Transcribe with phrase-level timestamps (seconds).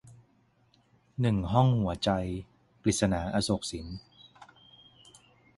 [1.21, 2.09] หนึ่งห้องหัวใจ-
[2.83, 3.85] กฤษณา อโศกสิน